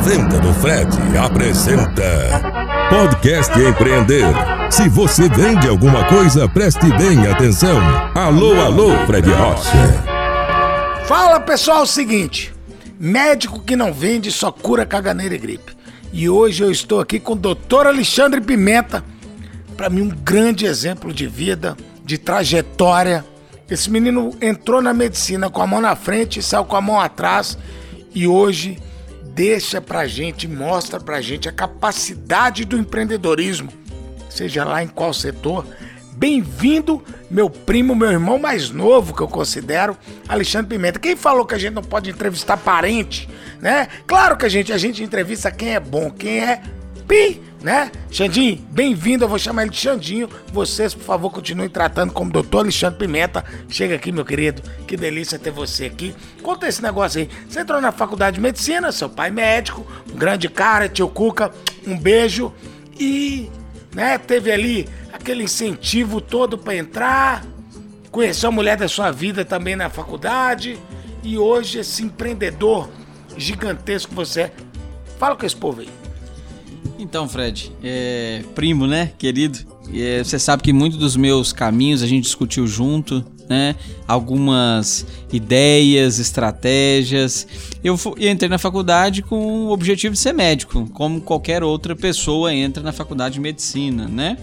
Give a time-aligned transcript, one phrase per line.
[0.00, 2.40] Venda do Fred apresenta
[2.88, 4.24] Podcast Empreender.
[4.70, 7.80] Se você vende alguma coisa, preste bem atenção.
[8.14, 10.04] Alô, alô, Fred Rocha.
[11.06, 12.54] Fala pessoal, é o seguinte:
[12.98, 15.76] médico que não vende só cura caganeira e gripe.
[16.12, 19.04] E hoje eu estou aqui com o doutor Alexandre Pimenta,
[19.76, 23.24] para mim um grande exemplo de vida, de trajetória.
[23.68, 27.58] Esse menino entrou na medicina com a mão na frente saiu com a mão atrás
[28.14, 28.78] e hoje
[29.38, 33.72] deixa pra gente, mostra pra gente a capacidade do empreendedorismo,
[34.28, 35.64] seja lá em qual setor.
[36.10, 39.96] Bem-vindo, meu primo, meu irmão mais novo, que eu considero,
[40.28, 40.98] Alexandre Pimenta.
[40.98, 43.28] Quem falou que a gente não pode entrevistar parente,
[43.60, 43.86] né?
[44.08, 46.60] Claro que a gente, a gente entrevista quem é bom, quem é
[47.08, 47.90] pi, né?
[48.10, 50.28] Xandinho, bem-vindo, eu vou chamar ele de Xandinho.
[50.52, 53.42] Vocês, por favor, continuem tratando como doutor Alexandre Pimenta.
[53.66, 56.14] Chega aqui, meu querido, que delícia ter você aqui.
[56.42, 57.30] Conta esse negócio aí.
[57.48, 61.50] Você entrou na faculdade de medicina, seu pai médico, um grande cara, tio Cuca,
[61.86, 62.52] um beijo.
[63.00, 63.50] E,
[63.94, 67.46] né, teve ali aquele incentivo todo para entrar,
[68.10, 70.78] conheceu a mulher da sua vida também na faculdade.
[71.22, 72.90] E hoje, esse empreendedor
[73.34, 74.52] gigantesco você é.
[75.18, 75.88] Fala com esse povo aí.
[76.98, 79.60] Então, Fred, é, primo, né, querido?
[79.94, 83.76] É, você sabe que muitos dos meus caminhos a gente discutiu junto, né?
[84.06, 87.46] Algumas ideias, estratégias.
[87.82, 92.52] Eu, eu entrei na faculdade com o objetivo de ser médico, como qualquer outra pessoa
[92.52, 94.36] entra na faculdade de medicina, né?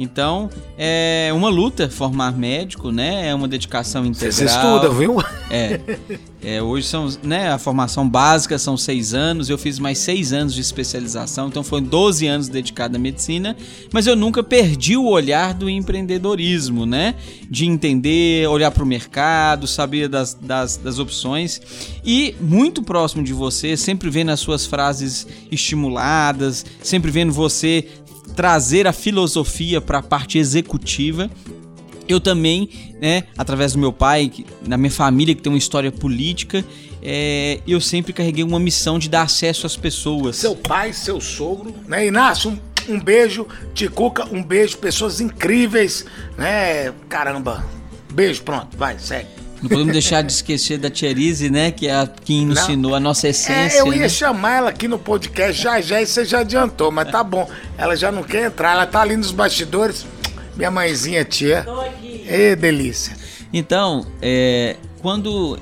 [0.00, 0.48] Então,
[0.78, 3.28] é uma luta formar médico, né?
[3.28, 4.32] É uma dedicação integral.
[4.32, 5.16] Você estuda, viu?
[5.50, 5.78] É.
[6.42, 6.62] é.
[6.62, 7.52] Hoje são, né?
[7.52, 9.50] A formação básica são seis anos.
[9.50, 13.54] Eu fiz mais seis anos de especialização, então foram 12 anos dedicado à medicina.
[13.92, 17.14] Mas eu nunca perdi o olhar do empreendedorismo, né?
[17.50, 21.60] De entender, olhar para o mercado, saber das, das, das opções.
[22.02, 27.86] E muito próximo de você, sempre vendo as suas frases estimuladas, sempre vendo você
[28.34, 31.30] trazer a filosofia para a parte executiva.
[32.08, 32.68] Eu também,
[33.00, 34.32] né, através do meu pai,
[34.66, 36.64] da minha família que tem uma história política,
[37.02, 40.36] é, eu sempre carreguei uma missão de dar acesso às pessoas.
[40.36, 42.50] Seu pai, seu sogro, né, Inácio?
[42.50, 46.04] Um, um beijo, Ticuca, um beijo, pessoas incríveis,
[46.36, 46.92] né?
[47.08, 47.64] Caramba.
[48.12, 49.39] Beijo, pronto, vai, segue.
[49.62, 51.70] Não podemos deixar de esquecer da Thierry, né?
[51.70, 53.78] Que é a quem ensinou a nossa essência.
[53.78, 54.08] É, eu ia né?
[54.08, 57.48] chamar ela aqui no podcast já já e você já adiantou, mas tá bom.
[57.76, 60.06] Ela já não quer entrar, ela tá ali nos bastidores.
[60.56, 61.62] Minha mãezinha, tia.
[61.62, 62.24] Tô aqui.
[62.28, 63.16] Ê, delícia.
[63.52, 65.58] Então, é, quando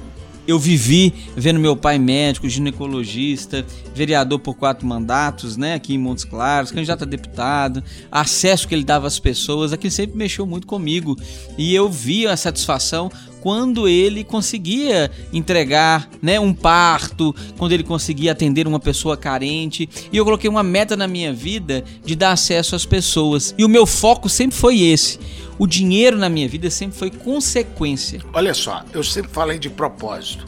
[0.48, 6.24] eu vivi vendo meu pai médico, ginecologista, vereador por quatro mandatos, né, aqui em Montes
[6.24, 11.16] Claros, candidato a deputado, acesso que ele dava às pessoas, aquilo sempre mexeu muito comigo.
[11.58, 13.10] E eu via a satisfação
[13.40, 19.88] quando ele conseguia entregar né, um parto, quando ele conseguia atender uma pessoa carente.
[20.12, 23.54] E eu coloquei uma meta na minha vida de dar acesso às pessoas.
[23.56, 25.18] E o meu foco sempre foi esse
[25.58, 28.20] o dinheiro na minha vida sempre foi consequência.
[28.32, 30.46] Olha só, eu sempre falei de propósito.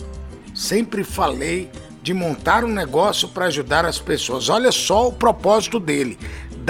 [0.54, 1.68] Sempre falei
[2.02, 4.48] de montar um negócio para ajudar as pessoas.
[4.48, 6.16] Olha só o propósito dele: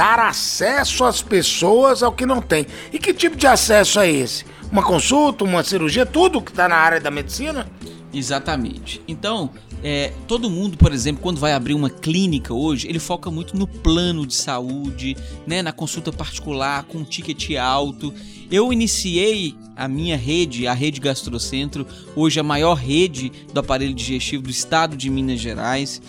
[0.01, 2.67] dar acesso às pessoas ao que não tem.
[2.91, 4.47] E que tipo de acesso é esse?
[4.73, 7.71] Uma consulta, uma cirurgia, tudo que está na área da medicina?
[8.11, 9.03] Exatamente.
[9.07, 9.51] Então,
[9.85, 13.67] é, todo mundo, por exemplo, quando vai abrir uma clínica hoje, ele foca muito no
[13.67, 18.15] plano de saúde, né, na consulta particular, com um ticket alto.
[18.51, 24.45] Eu iniciei a minha rede, a Rede Gastrocentro, hoje a maior rede do aparelho digestivo
[24.45, 26.01] do estado de Minas Gerais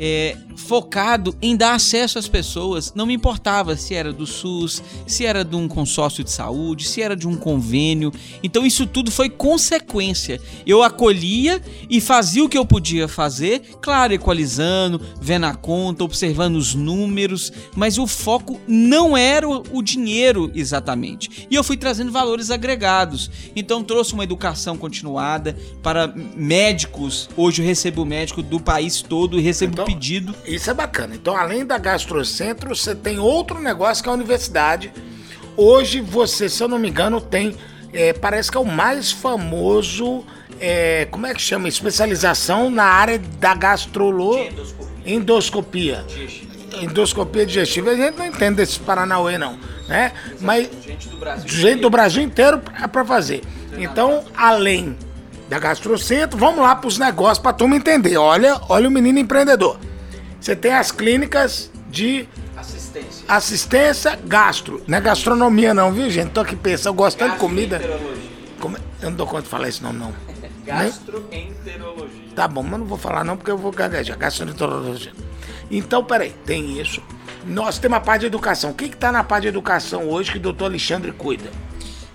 [0.00, 2.92] é, focado em dar acesso às pessoas.
[2.94, 7.02] Não me importava se era do SUS, se era de um consórcio de saúde, se
[7.02, 8.12] era de um convênio.
[8.42, 10.40] Então isso tudo foi consequência.
[10.66, 16.56] Eu acolhia e fazia o que eu podia fazer, claro, equalizando, vendo a conta, observando
[16.56, 21.48] os números, mas o foco não era o dinheiro exatamente.
[21.50, 23.30] E eu fui trazendo valores agregados.
[23.56, 27.28] Então trouxe uma educação continuada para médicos.
[27.36, 30.34] Hoje eu recebo médico do país todo e recebo então, pedido.
[30.50, 31.14] Isso é bacana.
[31.14, 34.92] Então, além da Gastrocentro, você tem outro negócio que é a universidade.
[35.56, 37.56] Hoje você, se eu não me engano, tem.
[37.92, 40.24] É, parece que é o mais famoso.
[40.60, 41.68] É, como é que chama?
[41.68, 44.52] Especialização na área da gastrologia.
[45.06, 46.04] Endoscopia.
[46.82, 47.90] Endoscopia digestiva.
[47.90, 49.56] A gente não entende desse Paranauê, não.
[49.88, 50.12] Né?
[50.40, 50.68] Mas.
[50.84, 53.42] Gente do Brasil, gente do Brasil inteiro é para fazer.
[53.78, 54.96] Então, além
[55.48, 56.38] da Gastrocentro.
[56.38, 58.16] Vamos lá para os negócios para turma entender.
[58.16, 59.78] Olha, olha o menino empreendedor.
[60.40, 64.82] Você tem as clínicas de assistência, assistência gastro.
[64.86, 66.30] Não é gastronomia não, viu, gente?
[66.30, 67.80] Tô aqui pensando, eu gosto tanto de comida.
[68.58, 68.76] Como...
[69.02, 70.14] Eu não dou conta de falar esse nome não.
[70.64, 72.20] Gastroenterologia.
[72.34, 74.16] Tá bom, mas não vou falar não porque eu vou gaguejar.
[74.16, 75.12] Gastroenterologia.
[75.70, 77.02] Então, peraí, tem isso.
[77.46, 78.70] Nós temos a parte de educação.
[78.70, 81.50] O que está na parte de educação hoje que o doutor Alexandre cuida?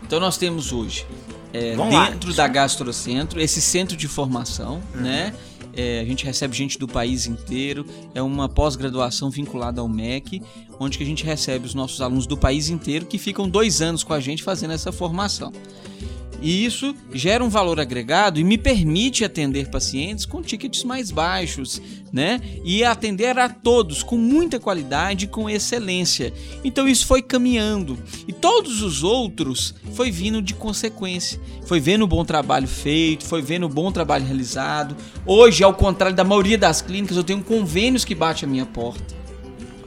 [0.04, 1.06] Então nós temos hoje,
[1.52, 2.10] é, Vamos lá.
[2.10, 5.34] dentro da Gastrocentro, esse centro de formação, né?
[5.76, 10.42] É, a gente recebe gente do país inteiro, é uma pós-graduação vinculada ao MEC,
[10.80, 14.04] onde que a gente recebe os nossos alunos do país inteiro que ficam dois anos
[14.04, 15.52] com a gente fazendo essa formação.
[16.42, 21.82] E isso gera um valor agregado e me permite atender pacientes com tickets mais baixos,
[22.12, 22.40] né?
[22.64, 26.34] E atender a todos com muita qualidade e com excelência.
[26.64, 27.98] Então isso foi caminhando.
[28.28, 31.40] E todos os outros foi vindo de consequência.
[31.66, 34.96] Foi vendo o bom trabalho feito, foi vendo o bom trabalho realizado.
[35.26, 39.16] Hoje, ao contrário da maioria das clínicas, eu tenho convênios que batem a minha porta.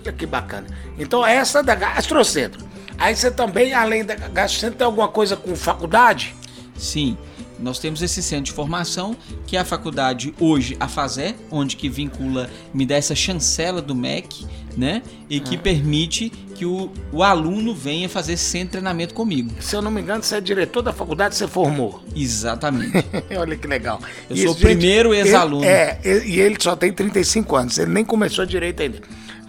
[0.01, 0.67] Olha que bacana.
[0.99, 2.67] Então, essa da Gastrocentro.
[2.97, 6.35] Aí você também, além da Gastrocentro, tem alguma coisa com faculdade?
[6.79, 7.17] Sim,
[7.59, 9.17] nós temos esse centro de formação,
[9.47, 13.95] que é a faculdade hoje, a FASÉ, onde que vincula, me dá essa chancela do
[13.95, 14.47] MEC,
[14.77, 15.03] né?
[15.29, 19.51] E que permite que o, o aluno venha fazer esse treinamento comigo.
[19.61, 22.01] Se eu não me engano, você é diretor da faculdade, você formou.
[22.15, 22.93] Exatamente.
[23.37, 24.01] Olha que legal.
[24.31, 25.65] Eu sou o primeiro ele- ex-aluno.
[25.65, 29.01] É, e ele só tem 35 anos, ele nem começou direito ainda.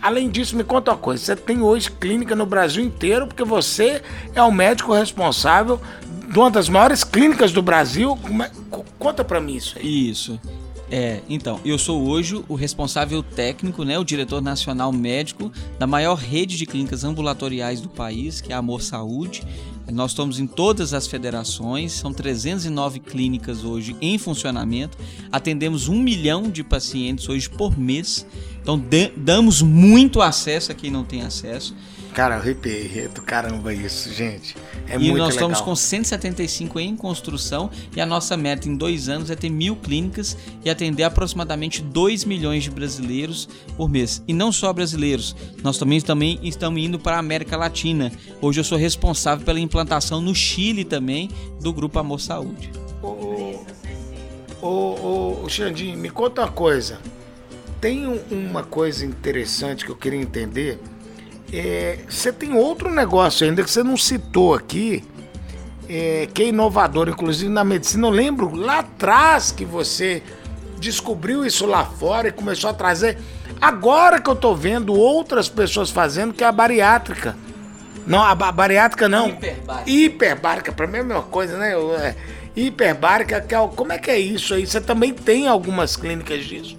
[0.02, 4.02] Além disso, me conta uma coisa: você tem hoje clínica no Brasil inteiro, porque você
[4.34, 5.80] é o médico responsável
[6.32, 8.18] de uma das maiores clínicas do Brasil.
[8.44, 10.10] É- co- Conta pra mim isso aí.
[10.10, 10.40] Isso.
[10.92, 16.16] É, então, eu sou hoje o responsável técnico, né, o diretor nacional médico da maior
[16.16, 19.44] rede de clínicas ambulatoriais do país, que é a Amor Saúde.
[19.92, 24.98] Nós estamos em todas as federações, são 309 clínicas hoje em funcionamento,
[25.32, 28.26] atendemos um milhão de pacientes hoje por mês,
[28.62, 31.76] então da- damos muito acesso a quem não tem acesso.
[32.14, 34.56] Cara, eu arrepiei do caramba isso, gente.
[34.88, 35.52] É e muito nós legal.
[35.52, 39.76] estamos com 175 em construção e a nossa meta em dois anos é ter mil
[39.76, 40.36] clínicas
[40.66, 43.48] e atender aproximadamente 2 milhões de brasileiros
[43.78, 44.24] por mês.
[44.28, 48.12] E não só brasileiros, nós também, também estamos indo para a América Latina.
[48.42, 51.30] Hoje eu sou responsável pela implantação no Chile também
[51.62, 52.72] do Grupo Amor Saúde.
[53.04, 57.00] Ô, ô, ô, ô, Xandinho, me conta uma coisa.
[57.82, 60.80] Tem um- uma coisa interessante que eu queria entender.
[61.52, 65.04] É, você tem outro negócio ainda que você não citou aqui,
[65.88, 68.08] é, que é inovador, inclusive na medicina.
[68.08, 70.22] Eu lembro lá atrás que você
[70.78, 73.18] descobriu isso lá fora e começou a trazer.
[73.60, 77.36] Agora que eu tô vendo outras pessoas fazendo, que é a bariátrica.
[78.06, 79.30] Não, a ba- bariátrica não.
[79.30, 79.90] Hiperbárica.
[79.90, 81.74] Hiperbárica, pra mim é a mesma coisa, né?
[81.74, 82.16] Eu, é,
[82.56, 84.66] hiperbárica, que é, como é que é isso aí?
[84.68, 86.78] Você também tem algumas clínicas disso.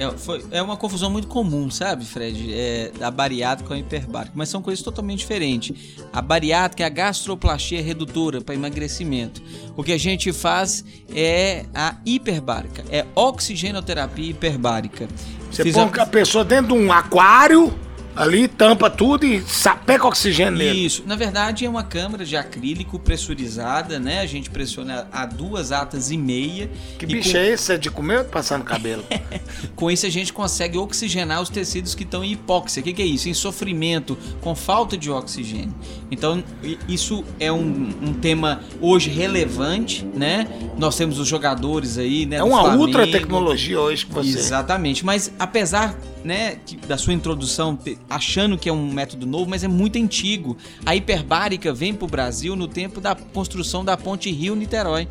[0.00, 2.54] É, foi- é uma confusão muito comum, sabe, Fred?
[2.54, 5.76] É, a bariátrica com a hiperbárica, mas são coisas totalmente diferentes.
[6.10, 9.42] A bariátrica é a gastroplastia redutora para emagrecimento.
[9.76, 10.82] O que a gente faz
[11.14, 15.06] é a hiperbárica, é oxigenoterapia hiperbárica.
[15.50, 17.70] Você Fizemos- põe a pessoa dentro de um aquário,
[18.22, 20.84] ali, tampa tudo e sapeca oxigênio nele.
[20.86, 24.20] Isso, na verdade é uma câmara de acrílico pressurizada, né?
[24.20, 26.70] A gente pressiona a duas atas e meia.
[26.98, 27.72] Que e bicho com- é esse?
[27.72, 29.04] É de comer ou de passar no cabelo?
[29.76, 32.80] Com isso a gente consegue oxigenar os tecidos que estão em hipóxia.
[32.80, 33.28] O que, que é isso?
[33.28, 35.74] Em sofrimento, com falta de oxigênio.
[36.10, 36.42] Então
[36.88, 40.46] isso é um, um tema hoje relevante, né?
[40.76, 42.36] Nós temos os jogadores aí, né?
[42.36, 42.82] É uma Flamengo.
[42.84, 44.38] ultra tecnologia hoje que você.
[44.38, 49.62] Exatamente, mas apesar né, da sua introdução te- achando que é um método novo, mas
[49.62, 50.58] é muito antigo.
[50.84, 55.06] A hiperbárica vem para o Brasil no tempo da construção da ponte Rio-Niterói.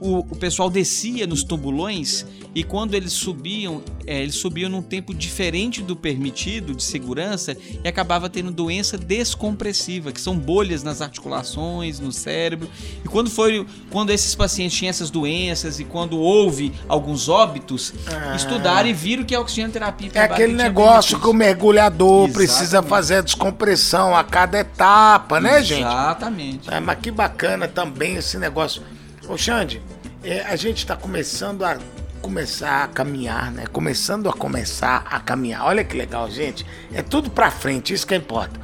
[0.00, 5.12] O, o pessoal descia nos tubulões e quando eles subiam, é, eles subiam num tempo
[5.14, 7.54] diferente do permitido de segurança
[7.84, 12.68] e acabava tendo doença descompressiva, que são bolhas nas articulações, no cérebro.
[13.04, 18.34] E quando foi, quando esses pacientes tinham essas doenças e quando houve alguns óbitos, Ah.
[18.34, 22.32] estudaram e viram que a oxigenoterapia É aquele negócio que o mergulhador Exatamente.
[22.32, 25.80] precisa fazer a descompressão a cada etapa, né, gente?
[25.82, 26.70] Exatamente.
[26.72, 28.82] É, mas que bacana também esse negócio.
[29.30, 29.80] Ô Xande,
[30.24, 31.78] é, a gente está começando a
[32.20, 33.64] começar a caminhar, né?
[33.64, 35.66] Começando a começar a caminhar.
[35.66, 36.66] Olha que legal, gente.
[36.92, 38.60] É tudo pra frente, isso que importa.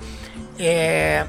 [0.59, 1.25] É,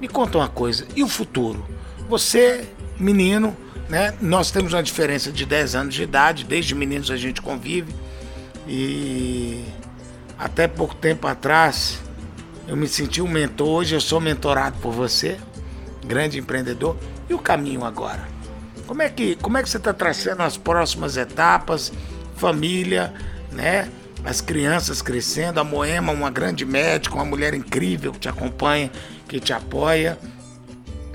[0.00, 1.62] me conta uma coisa, e o futuro?
[2.08, 2.66] Você,
[2.98, 3.54] menino,
[3.86, 4.14] né?
[4.18, 7.94] Nós temos uma diferença de 10 anos de idade, desde meninos a gente convive.
[8.66, 9.62] E
[10.38, 12.00] até pouco tempo atrás
[12.66, 15.36] eu me senti um mentor, hoje eu sou mentorado por você,
[16.06, 16.96] grande empreendedor.
[17.28, 18.33] E o caminho agora?
[18.86, 21.92] Como é que, como é que você está traçando as próximas etapas?
[22.36, 23.12] Família,
[23.50, 23.90] né?
[24.24, 28.90] As crianças crescendo, a Moema, uma grande médica, uma mulher incrível que te acompanha,
[29.28, 30.18] que te apoia,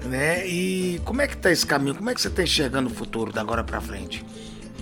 [0.06, 0.48] né?
[0.48, 1.96] E como é que tá esse caminho?
[1.96, 4.26] Como é que você está enxergando o futuro da agora para frente?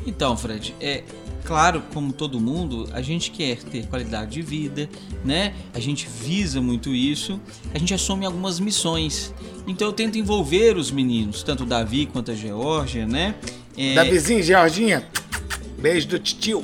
[0.07, 1.03] Então, Fred, é
[1.47, 4.89] Claro, como todo mundo, a gente quer ter qualidade de vida,
[5.23, 5.53] né?
[5.73, 7.39] A gente visa muito isso.
[7.73, 9.33] A gente assume algumas missões.
[9.65, 13.35] Então eu tento envolver os meninos, tanto o Davi quanto a Georgia, né?
[13.77, 13.95] É...
[13.95, 15.07] Davizinho, Georginha,
[15.79, 16.61] beijo do tio.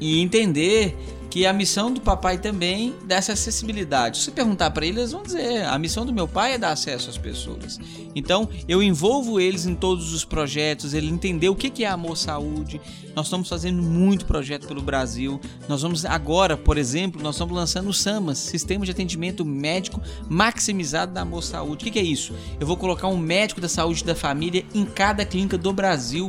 [0.00, 0.96] E entender
[1.34, 4.18] que a missão do papai também dá essa acessibilidade.
[4.18, 7.10] Se perguntar para eles, eles vão dizer: a missão do meu pai é dar acesso
[7.10, 7.76] às pessoas.
[8.14, 12.80] Então, eu envolvo eles em todos os projetos, ele entender o que é Amor Saúde.
[13.16, 15.40] Nós estamos fazendo muito projeto pelo Brasil.
[15.68, 21.12] Nós vamos agora, por exemplo, nós estamos lançando o SAMAS, Sistema de Atendimento Médico Maximizado
[21.12, 21.88] da Amor Saúde.
[21.88, 22.32] O que é isso?
[22.60, 26.28] Eu vou colocar um médico da saúde da família em cada clínica do Brasil.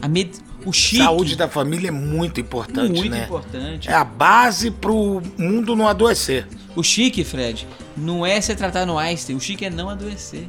[0.00, 0.06] A
[0.64, 1.02] o chique.
[1.02, 3.26] Saúde da família é muito importante, muito né?
[3.28, 3.88] Muito importante.
[3.88, 6.46] É a base pro mundo não adoecer.
[6.76, 7.66] O chique, Fred,
[7.96, 10.48] não é se tratar no Einstein, o chique é não adoecer.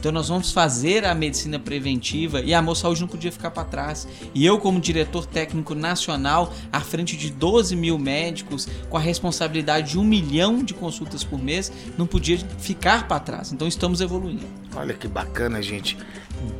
[0.00, 3.64] Então nós vamos fazer a medicina preventiva e a Amor Saúde não podia ficar para
[3.64, 4.08] trás.
[4.34, 9.90] E eu, como diretor técnico nacional, à frente de 12 mil médicos, com a responsabilidade
[9.90, 13.52] de um milhão de consultas por mês, não podia ficar para trás.
[13.52, 14.46] Então estamos evoluindo.
[14.74, 15.98] Olha que bacana, gente.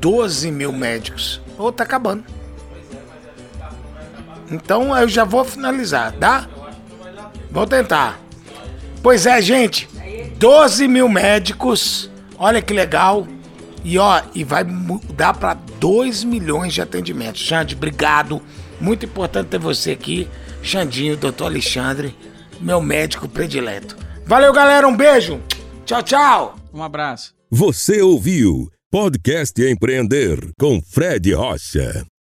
[0.00, 1.40] 12 mil médicos.
[1.56, 2.39] Ô, oh, tá acabando.
[4.50, 6.48] Então eu já vou finalizar, tá?
[7.50, 8.20] Vou tentar.
[9.02, 9.88] Pois é, gente.
[10.36, 12.10] 12 mil médicos.
[12.38, 13.26] Olha que legal.
[13.84, 17.40] E ó, e vai mudar para 2 milhões de atendimentos.
[17.40, 18.42] Xande, obrigado.
[18.80, 20.28] Muito importante ter você aqui.
[20.62, 22.14] Xandinho, doutor Alexandre,
[22.60, 23.96] meu médico predileto.
[24.26, 24.86] Valeu, galera.
[24.86, 25.40] Um beijo.
[25.84, 26.56] Tchau, tchau.
[26.72, 27.34] Um abraço.
[27.50, 32.04] Você ouviu Podcast Empreender com Fred Rocha.